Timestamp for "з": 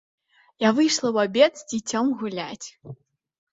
1.61-1.69